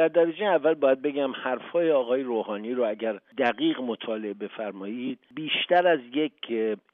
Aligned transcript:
در 0.00 0.08
درجه 0.08 0.44
اول 0.44 0.74
باید 0.74 1.02
بگم 1.02 1.32
حرفهای 1.32 1.90
آقای 1.90 2.22
روحانی 2.22 2.74
رو 2.74 2.88
اگر 2.88 3.18
دقیق 3.38 3.80
مطالعه 3.80 4.34
بفرمایید 4.34 5.18
بیشتر 5.34 5.88
از 5.88 6.00
یک 6.14 6.32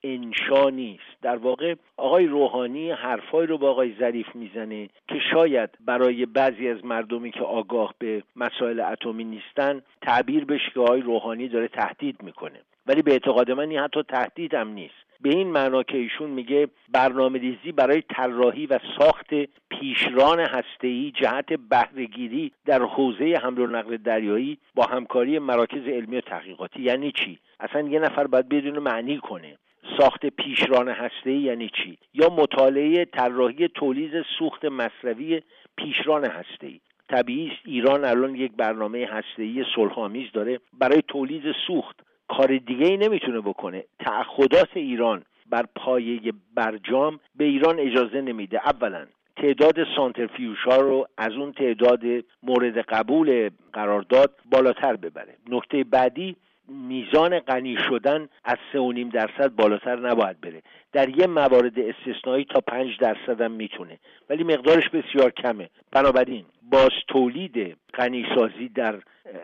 انشا 0.03 0.71
نیست. 0.71 1.23
در 1.23 1.37
واقع 1.37 1.75
آقای 1.97 2.27
روحانی 2.27 2.91
حرفهایی 2.91 3.47
رو 3.47 3.59
با 3.59 3.71
آقای 3.71 3.95
ظریف 3.99 4.27
می‌زنه 4.35 4.89
که 5.09 5.19
شاید 5.33 5.71
برای 5.81 6.27
بعضی 6.27 6.69
از 6.69 6.85
مردمی 6.85 7.31
که 7.31 7.41
آگاه 7.41 7.95
به 7.99 8.23
مسائل 8.37 8.81
اتمی 8.81 9.25
نیستن 9.25 9.83
تعبیر 10.03 10.45
بشه 10.45 10.71
که 10.75 10.81
آقای 10.81 11.01
روحانی 11.01 11.49
داره 11.49 11.69
تهدید 11.69 12.23
می‌کنه. 12.23 12.61
ولی 12.87 13.03
به 13.03 13.13
اعتقاد 13.13 13.51
من 13.51 13.71
این 13.71 13.79
حتی 13.79 14.03
تهدید 14.03 14.55
هم 14.55 14.69
نیست. 14.69 15.06
به 15.21 15.31
این 15.31 15.49
معنا 15.49 15.83
که 15.83 15.99
ایشون 15.99 16.31
میگه 16.31 16.69
برنامه 16.93 17.39
ریزی 17.39 17.73
برای 17.73 18.03
طراحی 18.09 18.67
و 18.67 18.79
ساخت 18.99 19.35
پیشران 19.71 20.41
هسته‌ای 20.41 21.13
جهت 21.21 21.53
بهرهگیری 21.53 22.53
در 22.67 22.83
حوزه 22.83 23.39
حمل 23.43 23.59
و 23.59 23.67
نقل 23.67 23.97
دریایی 23.97 24.59
با 24.75 24.85
همکاری 24.85 25.39
مراکز 25.39 25.87
علمی 25.87 26.17
و 26.17 26.21
تحقیقاتی. 26.21 26.83
یعنی 26.83 27.13
چی؟ 27.13 27.39
اصلا 27.61 27.89
یه 27.89 27.99
نفر 27.99 28.27
باید 28.27 28.49
بدون 28.49 28.79
معنی 28.79 29.19
کنه. 29.19 29.57
ساخت 29.99 30.27
پیشران 30.27 30.89
هسته 30.89 31.33
یعنی 31.33 31.69
چی؟ 31.69 31.99
یا 32.15 32.29
مطالعه 32.29 33.05
طراحی 33.05 33.69
تولید 33.69 34.23
سوخت 34.39 34.65
مصرفی 34.65 35.43
پیشران 35.77 36.25
هسته 36.25 36.67
ای 36.67 36.81
طبیعی 37.09 37.47
است 37.49 37.61
ایران 37.65 38.05
الان 38.05 38.35
یک 38.35 38.53
برنامه 38.53 39.07
هسته‌ای 39.07 39.65
صلحآمیز 39.77 40.33
داره 40.33 40.61
برای 40.73 41.03
تولید 41.09 41.43
سوخت. 41.67 42.06
کار 42.29 42.57
دیگه 42.57 42.87
ای 42.87 42.97
نمی‌تونه 42.97 43.41
بکنه. 43.41 43.85
تعهدات 43.99 44.77
ایران 44.77 45.23
بر 45.51 45.65
پایه 45.77 46.33
برجام 46.55 47.21
به 47.37 47.45
ایران 47.45 47.81
اجازه 47.81 48.21
نمیده. 48.21 48.61
اولا 48.69 49.07
تعداد 49.37 49.87
سانترفیوش 49.97 50.63
ها 50.65 50.77
رو 50.77 51.09
از 51.19 51.33
اون 51.33 51.53
تعداد 51.53 52.01
مورد 52.43 52.79
قبول 52.79 53.51
قرارداد 53.73 54.35
بالاتر 54.51 54.97
ببره. 54.97 55.37
نکته 55.49 55.85
بعدی 55.85 56.37
میزان 56.69 57.39
غنی 57.39 57.77
شدن 57.89 58.29
از 58.45 58.57
سه 58.73 58.79
و 58.79 58.93
نیم 58.93 59.09
درصد 59.09 59.49
بالاتر 59.57 59.97
نباید 59.97 60.41
بره. 60.41 60.63
در 60.93 61.09
یه 61.09 61.27
موارد 61.27 61.79
استثنایی 61.79 62.45
تا 62.45 62.61
پنج 62.61 62.99
درصد 62.99 63.41
هم 63.41 63.51
می‌تونه. 63.51 63.99
ولی 64.31 64.45
مقدارش 64.45 64.89
بسیار 64.89 65.31
کمه. 65.31 65.71
بنابراین 65.93 66.45
باز 66.71 66.91
تولید 67.09 67.77
غنیسازی 67.95 68.69
در 68.69 68.95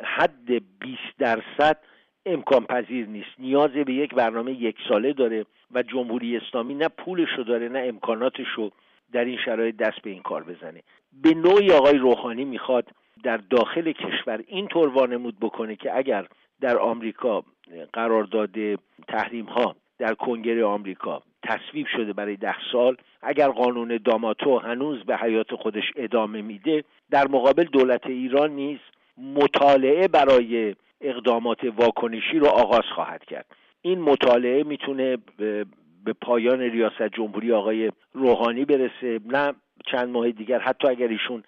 حد 0.05 0.47
20 0.49 0.63
درصد 1.19 1.79
امکان 2.27 2.65
پذیر 2.65 3.07
نیست. 3.07 3.31
نیاز 3.39 3.71
به 3.71 3.93
یک 3.93 4.15
برنامه 4.15 4.53
یک 4.53 4.77
ساله 4.89 5.13
داره 5.13 5.47
و 5.75 5.83
جمهوری 5.83 6.37
اسلامی 6.37 6.75
نه 6.75 6.89
پولشو 6.89 7.43
داره 7.43 7.69
نه 7.69 7.79
امکاناتشو 7.79 8.71
در 9.13 9.25
این 9.25 9.39
شرایط 9.45 9.77
دست 9.77 10.03
به 10.03 10.11
این 10.11 10.23
کار 10.23 10.45
بزنه. 10.45 10.83
به 11.23 11.35
نوعی 11.35 11.73
آقای 11.73 11.99
روحانی 11.99 12.45
می‌خواد 12.45 12.89
در 13.23 13.37
داخل 13.37 13.93
کشور 13.93 14.45
اینطور 14.47 14.89
وانمود 14.89 15.41
بکنه 15.41 15.77
که 15.77 15.97
اگر 15.97 16.27
در 16.61 16.79
آمریکا 16.79 17.45
قرارداد 17.93 18.55
تحریم 19.09 19.45
ها 19.45 19.77
در 19.99 20.15
کنگره 20.15 20.65
آمریکا 20.65 21.23
تصویب 21.43 21.87
شده 21.97 22.13
برای 22.13 22.37
ده 22.37 22.57
سال 22.73 22.97
اگر 23.23 23.49
قانون 23.49 24.01
داماتو 24.05 24.59
هنوز 24.59 25.05
به 25.05 25.17
حیات 25.17 25.55
خودش 25.55 25.85
ادامه 25.97 26.43
میده 26.43 26.85
در 27.11 27.29
مقابل 27.29 27.65
دولت 27.65 28.07
ایران 28.07 28.51
نیز 28.51 28.79
مطالعه 29.19 30.09
برای 30.09 30.75
اقدامات 31.03 31.65
واکنشی 31.65 32.39
رو 32.39 32.47
آغاز 32.47 32.85
خواهد 32.95 33.25
کرد. 33.25 33.47
این 33.83 34.01
مطالعه 34.01 34.63
می‌تونه 34.63 35.17
به 36.05 36.13
پایان 36.21 36.61
ریاست 36.61 37.03
جمهوری 37.03 37.53
آقای 37.53 37.93
روحانی 38.13 38.65
برسه 38.65 39.21
نه 39.27 39.55
چند 39.87 40.09
ماه 40.09 40.31
دیگر 40.31 40.59
حتی 40.59 40.89
اگر 40.89 41.09
ایشون 41.09 41.43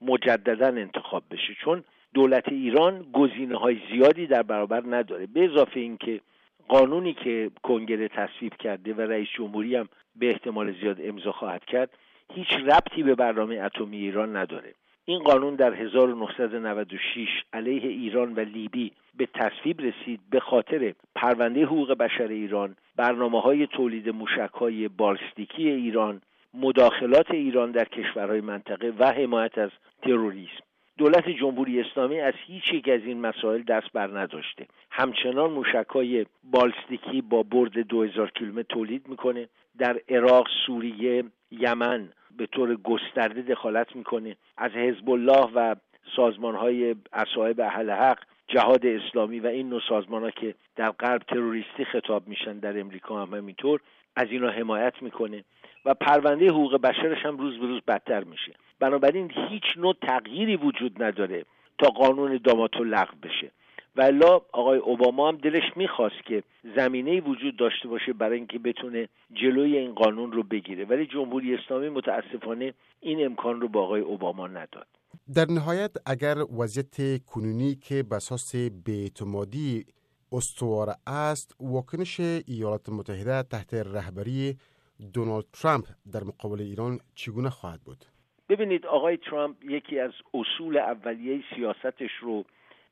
مجددا 0.00 0.66
انتخاب 0.66 1.22
بشه 1.30 1.54
چون 1.64 1.84
دولت 2.14 2.48
ایران 2.48 3.06
گزینه 3.12 3.56
های 3.56 3.80
زیادی 3.92 4.26
در 4.26 4.42
برابر 4.42 4.82
نداره. 4.86 5.26
به 5.26 5.44
اضافه 5.44 5.80
اینکه 5.80 6.20
قانونی 6.68 7.12
که 7.14 7.50
کنگره 7.62 8.08
تصویب 8.08 8.54
کرده 8.54 8.94
و 8.94 9.00
رئیس 9.00 9.28
جمهوری 9.36 9.76
هم 9.76 9.88
به 10.16 10.30
احتمال 10.30 10.74
زیاد 10.80 10.96
امضا 11.00 11.32
خواهد 11.32 11.64
کرد 11.64 11.90
هیچ 12.34 12.52
ربطی 12.52 13.02
به 13.02 13.14
برنامه 13.14 13.56
اتمی 13.56 13.96
ایران 13.96 14.36
نداره. 14.36 14.74
این 15.08 15.18
قانون 15.18 15.54
در 15.54 15.74
1996 15.74 17.28
علیه 17.52 17.88
ایران 17.90 18.34
و 18.34 18.40
لیبی 18.40 18.92
به 19.16 19.28
تصویب 19.34 19.80
رسید 19.80 20.20
به 20.30 20.40
خاطر 20.40 20.94
پرونده 21.14 21.64
حقوق 21.64 21.92
بشر 21.92 22.26
ایران 22.28 22.76
برنامه 22.96 23.40
های 23.40 23.66
تولید 23.66 24.08
موشک 24.08 24.50
های 24.54 24.88
بالستیکی 24.88 25.70
ایران 25.70 26.20
مداخلات 26.54 27.30
ایران 27.30 27.70
در 27.70 27.84
کشورهای 27.84 28.40
منطقه 28.40 28.92
و 28.98 29.12
حمایت 29.12 29.58
از 29.58 29.70
تروریسم. 30.02 30.62
دولت 30.98 31.28
جمهوری 31.28 31.80
اسلامی 31.80 32.20
از 32.20 32.34
هیچ 32.46 32.72
یک 32.72 32.88
از 32.88 33.00
این 33.04 33.20
مسائل 33.20 33.62
دست 33.62 33.92
بر 33.92 34.18
نداشته. 34.20 34.66
همچنان 34.90 35.50
موشک 35.50 35.86
های 35.88 36.26
بالستیکی 36.44 37.20
با 37.20 37.42
برد 37.42 37.80
2000 37.80 38.30
کیلومتر 38.30 38.66
تولید 38.68 39.08
می‌کنه. 39.08 39.48
در 39.78 40.00
عراق 40.08 40.48
سوریه 40.66 41.24
یمن 41.50 42.08
به 42.38 42.46
طور 42.46 42.76
گسترده 42.76 43.42
دخالت 43.42 43.96
می‌کنه. 43.96 44.36
از 44.56 44.70
حزب 44.70 45.10
الله 45.10 45.48
و 45.54 45.74
سازمان 46.16 46.54
های 46.54 46.94
اصحاب 47.12 47.60
اهل 47.60 47.90
حق 47.90 48.18
جهاد 48.48 48.86
اسلامی 48.86 49.40
و 49.40 49.46
این 49.46 49.68
نوع 49.68 49.80
سازمان 49.88 50.22
ها 50.22 50.30
که 50.30 50.54
در 50.76 50.90
غرب 50.90 51.22
تروریستی 51.22 51.84
خطاب 51.84 52.28
میشن 52.28 52.58
در 52.58 52.80
امریکا 52.80 53.22
هم 53.22 53.34
همینطور 53.34 53.80
از 54.16 54.26
اینا 54.30 54.50
حمایت 54.50 55.02
می‌کنه 55.02 55.44
و 55.84 55.94
پرونده 55.94 56.48
حقوق 56.48 56.80
بشرش 56.80 57.26
هم 57.26 57.36
روز 57.36 57.58
به 57.58 57.66
روز 57.66 57.80
بدتر 57.88 58.24
میشه. 58.24 58.52
بنابراین 58.80 59.32
هیچ 59.48 59.64
نوع 59.76 59.94
تغییری 60.02 60.56
وجود 60.56 61.02
نداره 61.02 61.44
تا 61.78 61.88
قانون 61.88 62.40
داماتو 62.44 62.84
لغو 62.84 63.16
بشه. 63.22 63.50
ولا 63.98 64.40
آقای 64.52 64.78
اوباما 64.78 65.28
هم 65.28 65.36
دلش 65.36 65.76
می‌خواست 65.76 66.24
که 66.26 66.42
زمینه 66.76 67.20
وجود 67.20 67.56
داشته 67.56 67.88
باشه 67.88 68.12
برای 68.12 68.36
اینکه 68.36 68.58
بتونه 68.58 69.08
جلوی 69.32 69.76
این 69.76 69.94
قانون 69.94 70.32
رو 70.32 70.42
بگیره 70.42 70.84
ولی 70.84 71.06
جمهوری 71.06 71.54
اسلامی 71.54 71.88
متاسفانه 71.88 72.74
این 73.00 73.24
امکان 73.24 73.60
رو 73.60 73.68
با 73.68 73.82
آقای 73.82 74.00
اوباما 74.00 74.46
نداد 74.46 74.86
در 75.34 75.46
نهایت 75.50 75.90
اگر 76.06 76.36
وضعیت 76.58 77.24
کنونی 77.24 77.74
که 77.74 78.02
بساس 78.02 78.54
بیعتمادی 78.84 79.84
استوار 80.32 80.88
است 81.06 81.56
واکنش 81.60 82.20
ایالات 82.20 82.88
متحده 82.88 83.42
تحت 83.42 83.74
رهبری 83.74 84.56
دونالد 85.14 85.44
ترامپ 85.62 85.84
در 86.12 86.24
مقابل 86.24 86.60
ایران 86.60 86.98
چگونه 87.14 87.50
خواهد 87.50 87.80
بود؟ 87.84 88.04
ببینید 88.48 88.86
آقای 88.86 89.16
ترامپ 89.16 89.56
یکی 89.64 90.00
از 90.00 90.10
اصول 90.34 90.76
اولیه 90.76 91.42
سیاستش 91.54 92.10
رو 92.20 92.44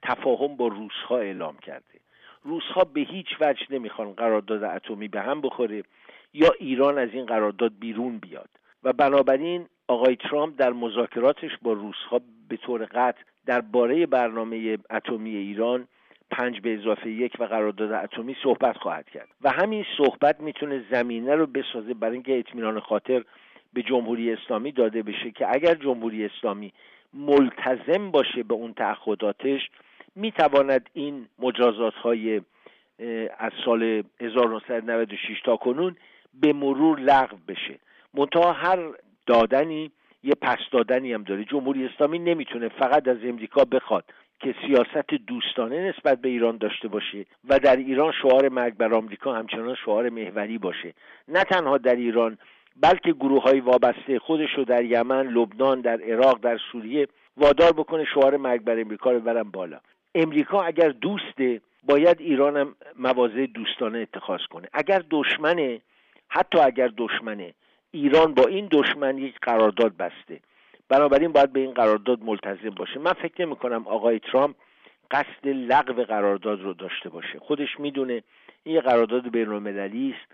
تفاهم 0.09 0.57
با 0.57 0.67
روسها 0.69 1.19
اعلام 1.19 1.57
کرده. 1.57 2.01
روسها 2.45 2.85
به 2.85 3.01
هیچ 3.01 3.27
وجه 3.41 3.67
نمی‌خوان 3.71 4.13
قرارداد 4.13 4.63
اتمی 4.65 5.09
به 5.09 5.21
هم 5.21 5.41
بخوره 5.41 5.83
یا 6.35 6.51
ایران 6.59 6.99
از 6.99 7.09
این 7.13 7.27
قرارداد 7.27 7.73
بیرون 7.81 8.19
بیاد. 8.19 8.49
و 8.85 8.93
بنابراین 8.93 9.67
آقای 9.89 10.17
ترامپ 10.17 10.55
در 10.59 10.73
مذاکراتش 10.73 11.51
با 11.63 11.73
روسها 11.73 12.21
به 12.49 12.57
طور 12.57 12.85
قطع 12.85 13.23
درباره 13.47 14.07
برنامه 14.07 14.79
اتمی 14.91 15.37
ایران 15.37 15.89
پنج 16.31 16.61
به 16.61 16.75
اضافه 16.75 17.11
یک 17.11 17.33
و 17.39 17.45
قرارداد 17.45 17.93
اتمی 17.93 18.37
صحبت 18.43 18.77
خواهد 18.77 19.09
کرد. 19.11 19.29
و 19.43 19.51
همین 19.51 19.85
صحبت 19.97 20.41
می‌تونه 20.41 20.85
زمینه 20.91 21.35
رو 21.35 21.47
بسازه 21.47 21.95
برای 21.95 22.15
اینکه 22.15 22.39
اطمینان 22.39 22.81
خاطر 22.81 23.25
به 23.73 23.83
جمهوری 23.83 24.33
اسلامی 24.33 24.73
داده 24.73 25.03
بشه 25.03 25.31
که 25.31 25.47
اگر 25.55 25.75
جمهوری 25.75 26.25
اسلامی 26.25 26.73
ملتزم 27.15 28.11
باشه 28.11 28.43
به 28.43 28.55
اون 28.55 28.75
تعهداتش 28.75 29.71
می‌تواند 30.17 30.91
این 30.93 31.27
مجازات 31.39 31.95
های 31.95 32.41
از 33.39 33.53
سال 33.65 34.03
1996 34.21 35.41
تا 35.45 35.57
کنون 35.57 35.97
به 36.35 36.53
مرور 36.53 37.01
لغو 37.01 37.37
بشه. 37.49 37.79
منتها 38.15 38.53
هر 38.53 38.79
دادنی 39.27 39.91
یه 40.23 40.35
پس 40.43 40.59
دادنی 40.73 41.13
هم 41.13 41.23
داره. 41.23 41.45
جمهوری 41.45 41.87
اسلامی 41.87 42.19
نمی‌تونه 42.19 42.69
فقط 42.69 43.09
از 43.09 43.17
امریکا 43.25 43.65
بخواد 43.65 44.05
که 44.41 44.55
سیاست 44.67 45.15
دوستانه 45.27 45.89
نسبت 45.89 46.21
به 46.21 46.29
ایران 46.29 46.57
داشته 46.57 46.89
باشه 46.89 47.27
و 47.49 47.59
در 47.59 47.77
ایران 47.77 48.13
شعار 48.23 48.49
مرگ 48.49 48.75
بر 48.75 48.95
آمریکا 48.95 49.35
همچنان 49.35 49.75
شعار 49.75 50.09
محوری 50.09 50.59
باشه. 50.59 50.95
نه 51.29 51.45
تنها 51.45 51.79
در 51.79 51.95
ایران 51.95 52.39
بلکه 52.77 53.13
گروه 53.13 53.43
های 53.43 53.61
وابسته 53.61 54.19
خودش 54.19 54.55
رو 54.57 54.65
در 54.65 54.85
یمن، 54.85 55.27
لبنان، 55.27 55.81
در 55.81 56.01
عراق، 56.01 56.41
در 56.41 56.59
سوریه 56.73 57.09
وادار 57.37 57.73
بکنه 57.73 58.05
شعار 58.05 58.37
مرگ 58.37 58.61
بر 58.61 58.81
امریکا 58.81 59.13
رو 59.13 59.21
برن 59.21 59.43
بالا. 59.43 59.81
امریکا 60.17 60.63
اگر 60.63 60.89
دوسته 60.89 61.61
باید 61.83 62.21
ایران 62.21 62.57
هم 62.57 62.75
مواضع 62.99 63.47
دوستانه 63.47 63.99
اتخاذ 63.99 64.41
کنه. 64.51 64.69
اگر 64.73 65.03
دشمنه 65.11 65.81
حتی 66.29 66.59
اگر 66.59 66.91
دشمنه 66.97 67.55
ایران 67.91 68.35
با 68.35 68.43
این 68.47 68.69
دشمن 68.71 69.19
یک 69.19 69.35
قرارداد 69.43 69.97
بسته. 69.97 70.41
بنابراین 70.89 71.33
باید 71.33 71.53
به 71.53 71.61
این 71.61 71.75
قرارداد 71.75 72.23
ملتزم 72.23 72.71
باشه. 72.71 72.99
من 72.99 73.13
فکر 73.13 73.47
نمی 73.47 73.57
کنم 73.57 73.89
آقای 73.89 74.19
ترامپ 74.19 74.57
قصد 75.11 75.49
لغو 75.49 76.05
قرارداد 76.05 76.63
رو 76.63 76.73
داشته 76.73 77.09
باشه. 77.09 77.39
خودش 77.39 77.81
می‌دونه 77.81 78.23
این 78.65 78.75
یه 78.75 78.81
قرارداد 78.81 79.31
بین 79.31 79.49
المللی 79.49 80.15
است. 80.19 80.33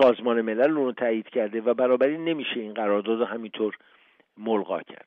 سازمان 0.00 0.40
ملل 0.40 0.70
رو 0.70 0.92
تایید 0.92 1.28
کرده 1.28 1.60
و 1.60 1.74
بنابراین 1.74 2.24
نمیشه 2.24 2.60
این 2.60 2.74
قرارداد 2.74 3.18
رو 3.18 3.24
همینطور 3.24 3.76
ملغا 4.38 4.82
کرد. 4.82 5.06